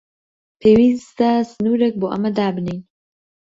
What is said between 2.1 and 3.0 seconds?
ئەمە دابنێین.